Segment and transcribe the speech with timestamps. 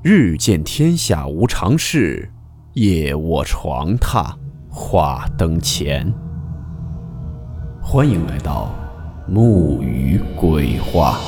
[0.00, 2.30] 日见天下无常事，
[2.74, 4.32] 夜卧床榻
[4.70, 6.14] 话灯前。
[7.82, 8.72] 欢迎来到
[9.26, 11.18] 木鱼鬼话。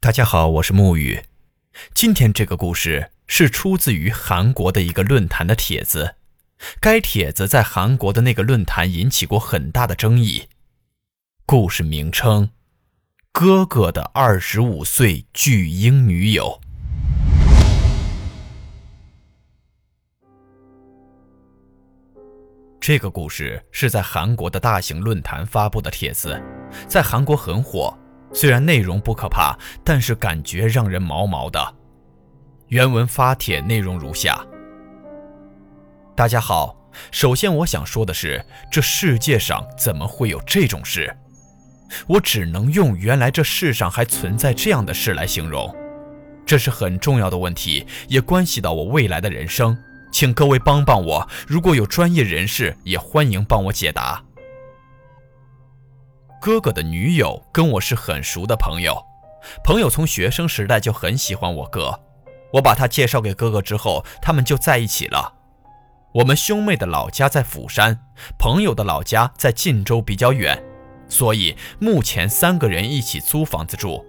[0.00, 1.22] 大家好，我是木鱼。
[1.94, 6.16] 今天这个故事是出自于韩国的一个论坛的帖子。
[6.80, 10.48] 该帖子在韩国的那个论坛引起过很大的争议。
[11.46, 12.50] 故事名称：
[13.32, 16.60] 哥哥的二十五岁巨婴女友。
[22.80, 26.40] 这个故事是在韩国的大型论坛发布的帖子，
[26.86, 27.96] 在韩国很火。
[28.32, 31.76] 虽然内容不可怕，但是感觉让人毛毛的。
[32.68, 34.46] 原文发帖内容如下。
[36.18, 36.74] 大家好，
[37.12, 41.16] 首先我想说的是，这世界上怎么会有这种事？
[42.08, 45.72] 我只能用“原来这世上还存在这样的事”来形容。
[46.44, 49.78] 这是很重要的问题，也关系到我未来的人生，
[50.10, 51.24] 请各位帮帮我。
[51.46, 54.20] 如果有专业人士，也欢迎帮我解答。
[56.40, 59.00] 哥哥的女友跟我是很熟的朋友，
[59.62, 62.00] 朋友从学生时代就很喜欢我哥，
[62.54, 65.36] 我把他介绍给哥哥之后，他们就在一起了。
[66.12, 68.00] 我们兄妹的老家在釜山，
[68.38, 70.58] 朋友的老家在晋州，比较远，
[71.06, 74.02] 所以目前三个人一起租房子住。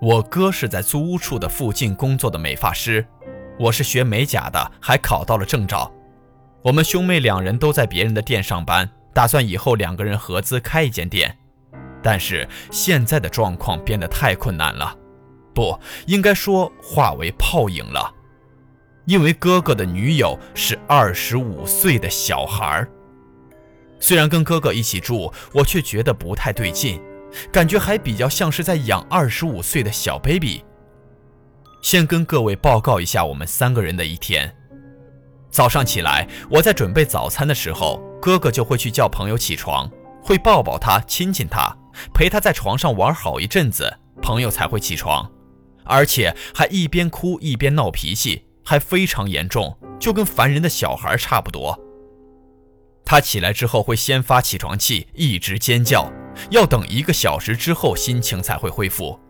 [0.00, 3.06] 我哥是在租屋处的附近工作的美发师，
[3.58, 5.92] 我是学美甲的，还考到了证照。
[6.62, 11.36] 我们兄妹两人都在别人的店上班，打算以后两个人合资开一间店，
[12.02, 14.96] 但是现在的状况变得太困难了，
[15.54, 18.10] 不应该说化为泡影了。
[19.06, 22.88] 因为哥哥的女友是二十五岁的小孩儿，
[24.00, 27.00] 虽然跟哥哥一起住，我却觉得不太对劲，
[27.52, 30.62] 感觉还比较像是在养二十五岁的小 baby。
[31.82, 34.56] 先跟各位报告一下我们三个人的一天：
[35.50, 39.90] 早上起来，我在准备早餐的时候，哥哥就会去叫朋友起床，
[40.22, 41.76] 会抱抱他、亲亲他，
[42.14, 45.30] 陪他在床上玩好一阵子，朋友才会起床，
[45.84, 48.46] 而且还一边哭一边闹脾气。
[48.64, 51.78] 还非常严重，就跟烦人的小孩差不多。
[53.04, 56.10] 他起来之后会先发起床气，一直尖叫，
[56.50, 59.20] 要等一个小时之后心情才会恢复。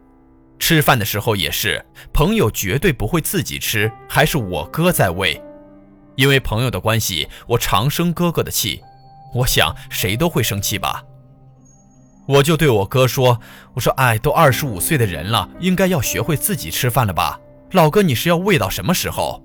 [0.61, 5.43] 吃饭的时候也是，朋友绝对不会自己吃，还是我哥在喂。
[6.15, 8.81] 因为朋友的关系，我常生哥哥的气。
[9.35, 11.03] 我想谁都会生气吧。
[12.29, 13.41] 我就对我哥说
[13.75, 17.39] ：“我说，哎，都二十五岁的人了，应该要学会自己吃饭了吧。”
[17.75, 19.43] 老哥，你是要喂到什么时候？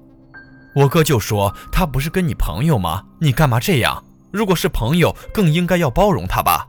[0.76, 3.04] 我哥就说他不是跟你朋友吗？
[3.20, 4.04] 你干嘛这样？
[4.32, 6.68] 如果是朋友，更应该要包容他吧。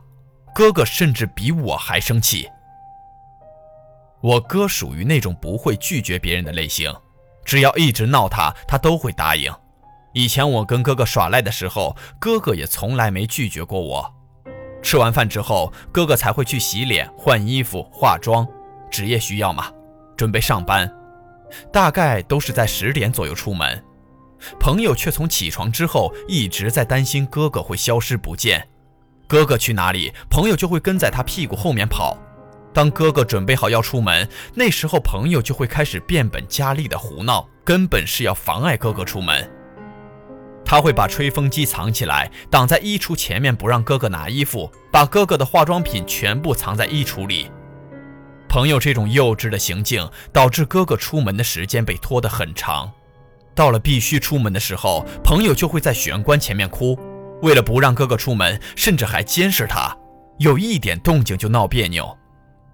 [0.55, 2.49] 哥哥甚至比我还生气。
[4.21, 6.91] 我哥属于那种不会拒绝别人的类型，
[7.45, 9.53] 只要一直闹他，他都会答应。
[10.13, 14.11] 以前我跟哥哥耍赖的时候，哥哥也从来没拒绝过我。
[14.81, 18.47] 吃完饭之后，哥哥才会去洗脸、换衣服、化妆，
[18.89, 19.71] 职业需要嘛，
[20.17, 20.91] 准备上班。
[21.71, 23.83] 大概都是在十点左右出门，
[24.59, 28.67] 朋友却从起床之后一直在担心哥哥会消失不见。
[29.27, 32.17] 哥哥去哪里，朋友就会跟在他屁股后面跑。
[32.73, 39.49] 当哥哥准备好要出门，那时候朋友就会开始变本加厉的胡闹，根本是要妨碍哥哥出门。
[40.63, 47.51] 他会把吹风机藏起来，挡在衣橱前面，不让哥哥拿衣服，把哥哥的化妆品全部藏在衣橱里。
[48.51, 52.91] 朋友这种幼稚的行径，导致哥哥出门的时间被拖得很长。
[53.55, 56.99] 到了必须出门的时候，朋友就会在玄关前面哭。
[57.43, 59.95] 为了不让哥哥出门，甚至还监视他，
[60.37, 62.05] 有一点动静就闹别扭。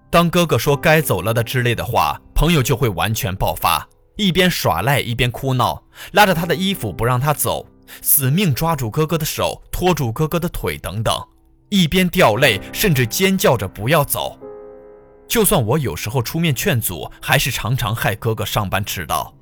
[0.09, 5.83] 当哥哥说该走了的之类的话，朋友就会完全爆发，一边耍赖一边哭闹，
[6.13, 7.63] 拉着他的衣服不让他走，
[8.01, 11.15] 死命抓住哥哥的手，拖住哥哥的腿等等，
[11.69, 14.39] 一边掉泪，甚至尖叫着不要走。
[15.27, 19.33] 就算我有时候出面劝阻，还是常常害哥哥上班迟到。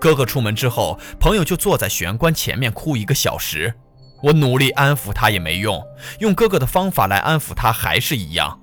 [0.00, 3.74] 哥哥出门之后，朋友就坐在玄关前面哭一个小时。
[4.22, 5.82] 我努力安抚他也没用，
[6.20, 8.60] 用哥哥的方法来安抚他还是一样，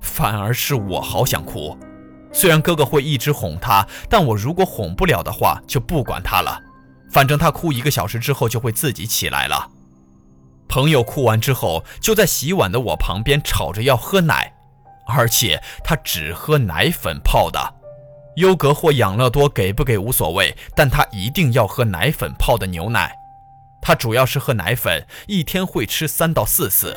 [0.00, 1.76] 反而是我好想哭。
[2.32, 6.60] 虽然哥哥会一直哄他，但我如果哄不了的话，就不管他了。
[7.10, 9.70] 反正他哭一个小时之后就会自己起来了。
[10.68, 14.53] 朋友哭完之后，就在洗碗的我旁边吵着要喝奶。
[15.06, 17.74] 而且他只喝奶粉泡的，
[18.36, 23.14] 优格或养乐多给不给无所谓，但他一定要喝奶粉泡的牛奶。
[23.80, 26.96] 他主要是喝奶粉，一天会吃三到四次，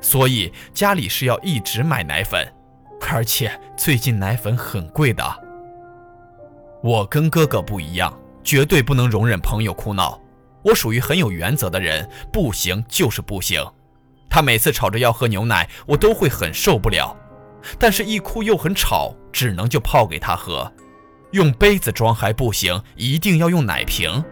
[0.00, 2.46] 所以家里是要一直买奶粉，
[3.10, 5.24] 而且最近奶粉很贵的。
[6.80, 10.20] 我跟哥哥不一样，绝对不能容忍朋友哭闹。
[10.62, 13.64] 我属于很有原则的人，不行就是不行。
[14.30, 17.16] 他每次吵着要喝牛奶，我都会很受不了，
[17.78, 20.70] 但是一哭又很吵，只能就泡给他喝。
[21.32, 24.24] 用杯子装还不行，一定要用奶瓶。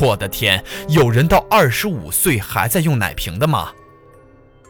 [0.00, 3.72] 我的天，有人到二十五岁还在用奶瓶的吗？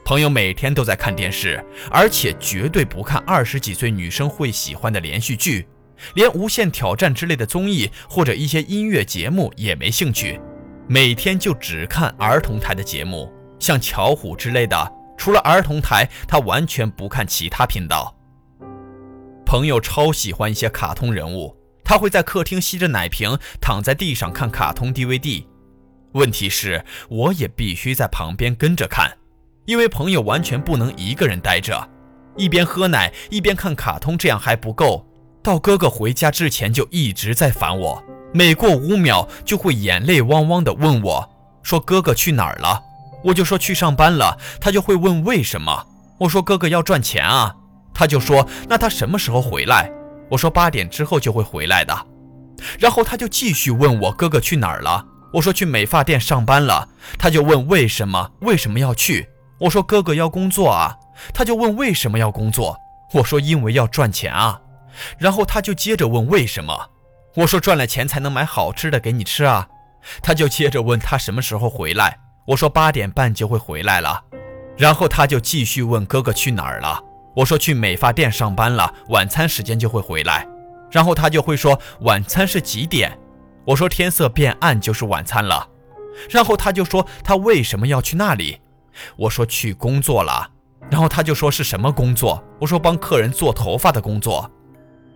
[0.04, 5.66] 朋友每天都在看电视，而且绝对不看二十几岁女生会喜欢的连续剧，
[6.14, 10.38] 连《无限挑战》之类的综艺或者一些音乐节目也没兴趣，
[10.86, 14.92] 每天就只看儿童台的节目，像巧虎之类的。
[15.16, 18.14] 除了儿童台，他完全不看其他频道。
[19.44, 21.56] 朋友超喜欢一些卡通人物。
[21.88, 25.46] 他会在客厅吸着奶瓶，躺在地上看卡通 DVD。
[26.14, 29.16] 问题是，我也必须在旁边跟着看，
[29.66, 31.88] 因为朋友完全不能一个人待着，
[32.36, 35.06] 一边喝奶一边看卡通，这样还不够。
[35.44, 38.04] 到哥哥回家之前就一直在烦我，
[38.34, 41.30] 每过五秒就会眼泪汪汪的问我，
[41.62, 42.82] 说哥哥去哪儿了？
[43.26, 45.86] 我就说去上班了，他就会问为什么？
[46.18, 47.54] 我说哥哥要赚钱啊，
[47.92, 49.90] 他就说那他什么时候回来？
[50.30, 52.06] 我说八点之后就会回来的，
[52.78, 55.04] 然后他就继续问我哥哥去哪儿了。
[55.32, 56.88] 我说去美发店上班了。
[57.18, 59.28] 他就问为什么为什么要去？
[59.58, 60.96] 我说哥哥要工作啊。
[61.34, 62.76] 他就问为什么要工作？
[63.12, 64.60] 我说因为要赚钱啊。
[65.18, 66.90] 然后他就接着问为什么？
[67.34, 69.66] 我说赚了钱才能买好吃的给你吃啊。
[70.22, 72.18] 他就接着问他什么时候回来？
[72.46, 74.22] 我说八点半就会回来了。
[74.76, 77.02] 然后他就继续问哥哥去哪儿了。
[77.34, 80.46] 我说去美发店上班了，晚餐时间就会回来，
[80.90, 83.18] 然后他就会说晚餐是几点？
[83.66, 85.68] 我说天色变暗就是晚餐了，
[86.30, 88.60] 然后他就说他为什么要去那里？
[89.16, 90.48] 我说去工作了，
[90.90, 92.42] 然后他就说是什么工作？
[92.60, 94.50] 我说帮客人做头发的工作，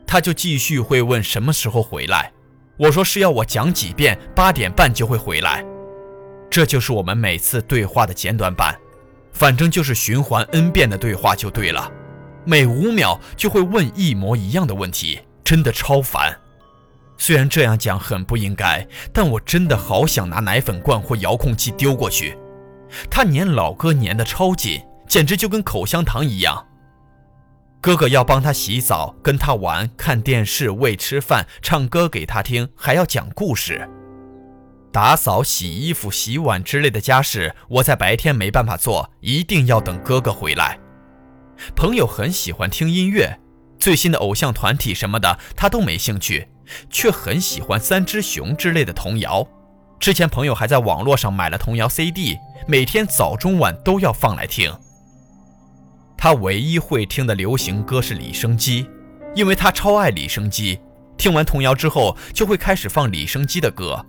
[0.07, 2.33] 他就继续会问什么时候回来？
[2.79, 5.65] 我说是要我讲几遍，八点半就会回来，
[6.51, 8.77] 这就是我们每次对话的简短版，
[9.33, 11.91] 反正就是循环 n 遍的对话就对了。
[12.45, 16.37] 每五秒就会问一模一样的问题，真的超烦。
[17.17, 22.37] 虽然这样讲很不应该，但我真的好想拿奶粉罐或遥控器丢过去。
[23.09, 26.67] 他粘老哥粘得超紧，简直就跟口香糖一样。
[27.81, 33.89] 哥哥要帮他洗澡、跟他玩、看电视、喂吃饭、唱歌给他听，还要讲故事、
[34.93, 40.79] 打扫、洗衣服、洗碗之类的家事，我在白天没办法做，一定要等哥哥回来。
[41.77, 43.39] 朋友很喜欢听音乐，
[43.79, 46.49] 最新的偶像团体什么的他都没兴趣，
[46.91, 49.47] 却很喜欢三只熊之类的童谣。
[50.01, 52.37] 之前朋友还在网络上买了童谣 CD，
[52.67, 54.75] 每天早中晚都要放来听。
[56.17, 58.87] 他唯一会听的流行歌是李生基，
[59.37, 60.81] 因为他超爱李生基。
[61.17, 64.05] 听完童谣之后，就会开始放李生基的歌。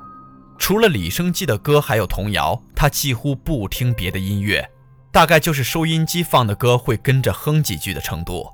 [0.61, 4.69] 除了李生基的歌，还有童谣，他几乎不听别的音乐。
[5.11, 8.47] 大概就是收音机放的歌会跟着哼几句的程度。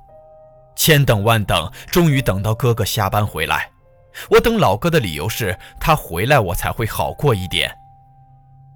[0.74, 3.70] 千等万等，终于等到哥哥下班回来。
[4.30, 7.70] 我等老哥的理由是他回来，我才会好过一点。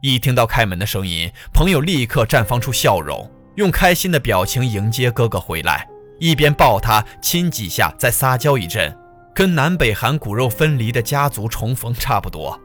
[0.02, 5.88] 一听到开门的声音，朋友立刻绽放出笑容，用开心的表情迎接哥哥回来，
[6.20, 8.94] 一边抱他亲几下，再撒娇一阵，
[9.34, 12.60] 跟南北韩骨肉分离的家族重逢差不多。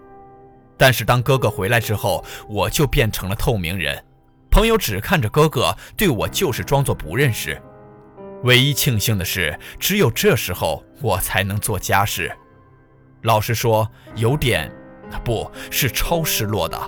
[0.78, 4.04] 但是当哥哥回来之后，我就变成了透明人。
[4.50, 7.62] 朋友只看着哥哥，对我就是装作不认识。
[8.44, 12.32] 唯一庆幸的是，只有这时候我才能做家事。
[13.24, 14.72] 老实说，有点，
[15.24, 16.80] 不是超失落的。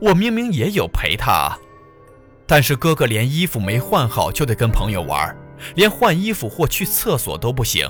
[0.00, 1.58] 我明明也有陪他啊，
[2.46, 5.36] 但是哥哥连衣服没换好就得跟朋友玩，
[5.74, 7.88] 连换衣服或去厕所都不行。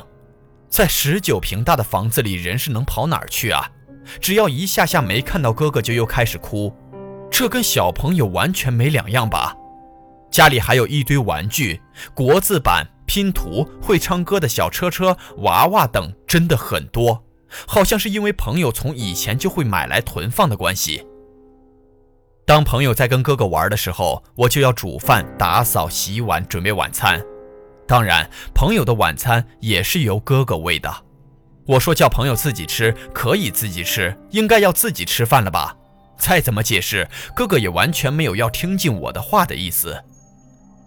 [0.69, 3.71] 在十九平大的房子里，人是能跑哪儿去啊？
[4.21, 6.75] 只要一下下没看到哥哥，就又开始哭。
[7.31, 9.55] 这跟小朋友完全没两样吧？
[10.31, 11.81] 家里还有一堆玩具、
[12.15, 17.25] 国字板、拼图、会唱歌的小车车、娃娃等，真的很多。
[17.67, 21.07] 好像是因为朋友从以前就会买来囤放的关系。
[22.45, 27.21] 当朋友在跟哥哥玩的时候，我就要煮饭、打扫、洗碗、准备晚餐。
[27.87, 31.06] 当然，朋友的晚餐也是由哥哥喂的。
[31.67, 35.77] 我说叫朋友自己吃，可以自己吃，应该要自己吃饭了吧？
[36.17, 40.03] 再怎么解释，哥哥也完全没有要听进我的话的意思。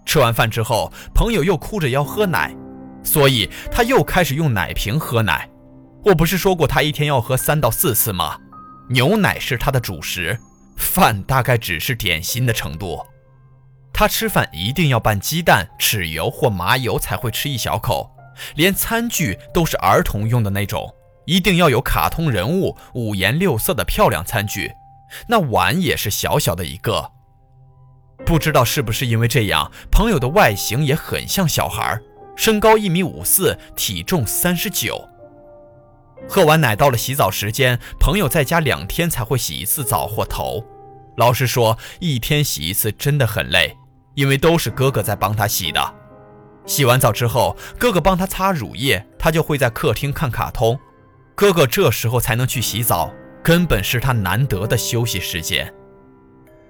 [0.05, 2.55] 吃完饭之后，朋友又哭着要喝奶，
[3.03, 5.47] 所以他又开始用奶瓶喝奶。
[6.03, 8.37] 我不是说过他一天要喝三到四次吗？
[8.89, 10.39] 牛奶是他的主食，
[10.77, 13.05] 饭大概只是点心的程度。
[13.93, 18.09] 他吃饭一定要拌鸡蛋、豉油或麻油才会吃一小口，
[18.55, 20.93] 连餐具都是儿童用的那种，
[21.25, 24.71] 一定要有卡通人物、五颜六色的漂亮餐具。
[25.27, 27.11] 那碗也是小小的一个。
[28.25, 31.99] 不知道是不是因为这样，朋友的外形也很像小孩，
[32.35, 35.07] 身高一米五四，体重三十九。
[36.27, 40.63] 喝完奶到了洗澡时间，朋友在家两天才会洗一次澡或头。
[41.15, 43.75] 老实说，一天洗一次真的很累，
[44.15, 45.93] 因为都是哥哥在帮他洗的。
[46.65, 50.79] 洗完澡之后，哥哥帮他擦乳液，他就会在客厅看卡通。
[51.35, 53.11] 哥哥这时候才能去洗澡，
[53.43, 55.73] 根本是他难得的休息时间。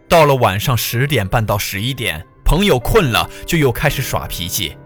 [0.08, 4.78] 到了晚上十点半到十一点，朋友困了就又开始耍脾气。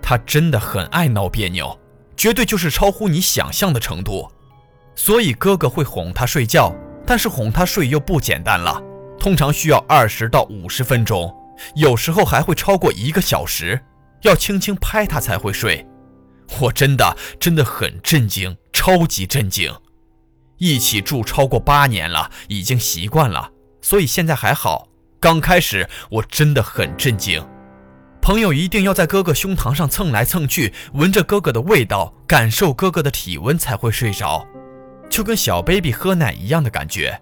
[0.00, 1.78] 他真的很爱闹别扭，
[2.16, 4.30] 绝对就是超乎你想象的程度。
[4.94, 6.74] 所以哥哥会哄他睡觉，
[7.06, 8.82] 但是哄他睡又不简单了，
[9.18, 11.34] 通常需要二十到五十分钟，
[11.74, 13.80] 有时候还会超过一个小时，
[14.22, 15.86] 要轻轻拍他才会睡。
[16.60, 19.72] 我真的真的很震惊，超级震惊。
[20.58, 23.50] 一起住超过八年了，已经习惯了。
[23.80, 24.88] 所以现在还好，
[25.18, 27.44] 刚开始我真的很震惊。
[28.20, 34.46] 朋友一定要在哥哥胸膛上蹭来蹭去，闻着哥哥的味道，感受哥哥的体温才会睡着，
[35.10, 37.20] 就跟小 baby 喝奶一样的感觉。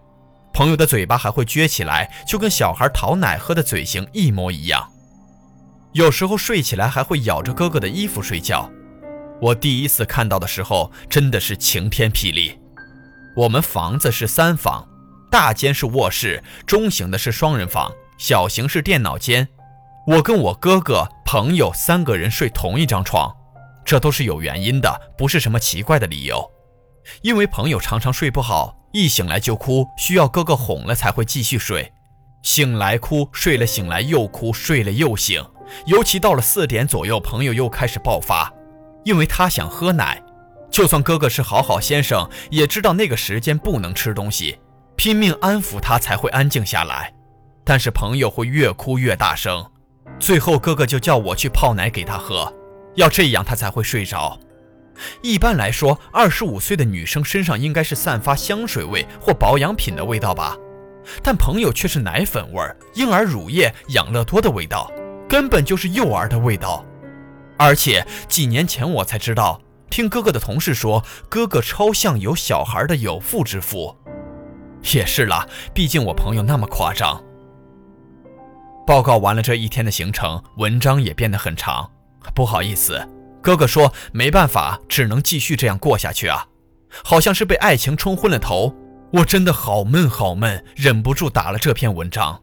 [0.52, 4.92] 朋友的嘴巴还会撅起来，就跟小孩讨奶喝的嘴型一模一样。
[5.92, 8.70] 有时候睡起来还会咬着哥哥的衣服睡觉。
[9.40, 12.58] 我第一次看到的时候真的是晴天霹雳。
[13.36, 14.86] 我们房子是三房。
[15.30, 19.46] 大间是卧室，中型的是双人房，小型是电脑间。
[20.04, 23.32] 我跟我哥哥、朋友三个人睡同一张床，
[23.84, 26.44] 这都是有原因的，不是什么奇怪的理由。
[27.22, 31.92] 因为朋友常常睡不好，一醒来就哭，需要哥哥哄了才会继续睡。
[32.42, 35.40] 醒来哭，睡了醒来又哭，睡了又醒。
[35.86, 38.52] 尤其到了四点左右，朋友又开始爆发，
[39.04, 40.22] 因为他想喝奶。
[40.70, 44.58] 就算哥哥是好好先生，也知道那个时间不能吃东西。
[44.96, 47.12] 拼命安抚他才会安静下来，
[47.64, 49.64] 但是朋友会越哭越大声，
[50.18, 52.52] 最后哥哥就叫我去泡奶给他喝，
[52.96, 54.38] 要这样他才会睡着。
[55.22, 60.54] 一般来说，二十五岁的女生身上应该是散发香水味或保养品的味道吧，
[61.22, 62.62] 但朋友却是奶粉味、
[62.94, 64.92] 婴儿乳液、养乐多的味道，
[65.30, 66.84] 根本就是幼儿的味道。
[67.56, 73.96] 而且几年前我才知道，听哥哥的同事说，哥哥超像有小孩的有妇之夫。
[74.92, 77.22] 也是啦，毕竟我朋友那么夸张。
[78.84, 81.88] 报告完了这一天的行程，文章也变得很长。
[82.34, 83.08] 不好意思，
[83.40, 86.44] 哥哥说没办法，只能继续这样过下去啊。
[87.04, 88.74] 好像是被爱情冲昏了头，
[89.12, 92.40] 我真的好闷好闷，忍不住打了这篇文章。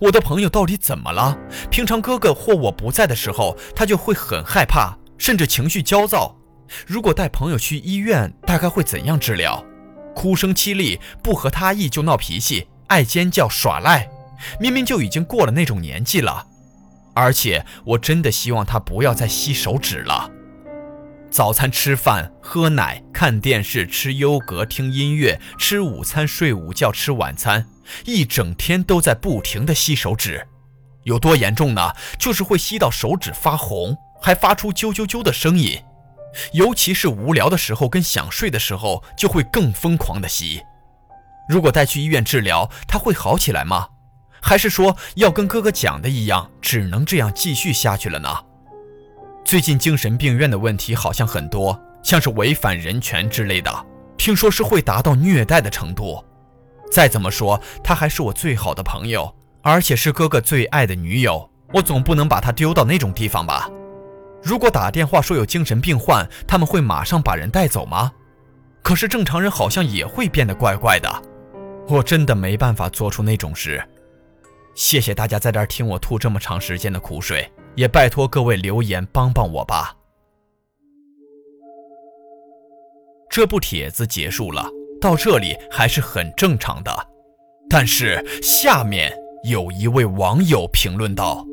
[0.00, 1.36] 我的朋友到底怎么了？
[1.70, 6.36] 平常哥哥或我不在的时候，他就会很害怕，甚至情绪焦躁。
[6.86, 9.64] 如果带朋友去医院，大概会怎样治疗？
[10.14, 14.08] 哭声凄厉，不合他意就闹脾气，爱尖叫耍赖，
[14.60, 16.46] 明明就已经过了那种年纪了。
[17.14, 20.30] 而且我真的希望他不要再吸手指了。
[21.30, 27.66] 早餐吃饭、喝奶、看电视、吃优格、听音乐、吃午餐、睡午觉、吃晚餐，
[28.04, 30.46] 一整天都在不停的吸手指。
[31.04, 31.92] 有多严重呢？
[32.18, 35.82] 就是会吸到手指发红，还发出啾啾啾的声音。
[36.52, 40.62] 尤其是无聊的时候跟想睡的时候，就会更疯狂的吸。
[41.48, 43.88] 如果带去医院治疗，他会好起来吗？
[44.40, 48.28] 还是说要跟哥哥讲的一样，只能这样继续下去了呢？
[49.44, 53.86] 最近精神病院的问题好像很多，像是违反人权之类的，
[54.18, 56.22] 听说是会达到虐待的程度。
[56.90, 63.70] 再怎么说，她还是我最好的朋友，而且是哥哥最爱的女友，我总不能把她丢到那种地方吧？
[64.42, 68.12] 如果打电话说有精神病患，他们会马上把人带走吗？
[68.82, 71.22] 可是正常人好像也会变得怪怪的。
[71.88, 73.82] 我真的没办法做出那种事。
[74.74, 79.96] 谢谢大家在这儿听我吐这么长时间的苦水，也拜托各位留言帮帮我吧。
[83.28, 86.92] 这部帖子结束了，到这里还是很正常的。
[87.68, 89.12] 但是下面
[89.44, 91.44] 有一位网友评论道：“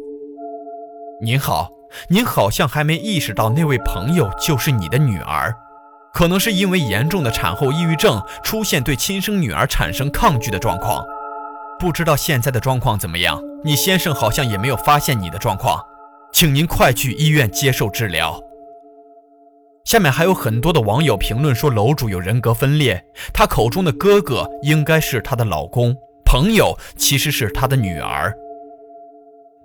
[1.22, 1.70] 您好。”
[2.10, 5.56] 您好像还没意识到那位朋友就是你的女儿，
[6.14, 11.06] 可能是因为严重的产后抑郁症出现对亲生女儿产生抗拒的状况。
[11.80, 13.42] 不知道现在的状况怎么样？
[13.64, 15.82] 你先生好像也没有发现你的状况，
[16.34, 18.42] 请您快去医院接受治疗。
[19.86, 25.96] 下面还有很多的网友评论说楼主有人格分裂，他口中的哥哥应该是她的老公。
[26.26, 28.34] 朋友其实是他的女儿。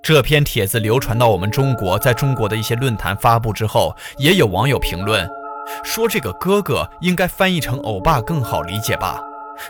[0.03, 5.27] 这篇帖子流传到我们中国，在中国的一些论坛发布之后，也有网友评论
[5.83, 9.23] 说，这个哥哥应该翻译成欧巴更好理解吧？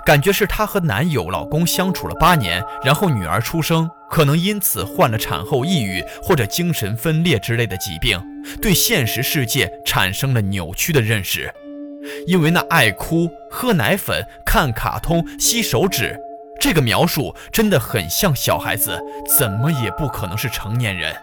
[0.04, 8.20] 感觉是她和男友老公相处了八年，然后女儿出生，可能因此患了产后抑郁或者精神分裂之类的疾病，
[8.60, 11.52] 对现实世界产生了扭曲的认识。
[12.26, 16.18] 因为那爱哭、喝奶粉、看卡通、吸手指。
[16.58, 18.98] 这个描述真的很像小孩子，
[19.38, 21.14] 怎么也不可能是成年人。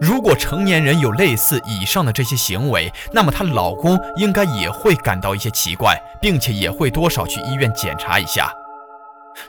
[0.00, 8.52] 如果成年人有类似以上的这些行为，那么她老公应该也会感到一些奇怪，并且也会多少去医院检查一下。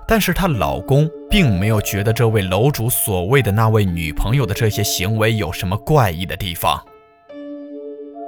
[0.05, 6.81] 但是她老公并没有觉得这位楼主所谓的那位女朋友的这些行为有什么怪异的地方。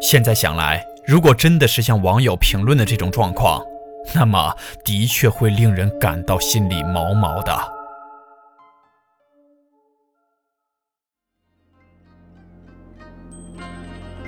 [0.01, 3.61] 现在想来，如果真的是像网友评论的这种状况，
[4.13, 7.78] 那么，的确会令人感到心里毛毛的。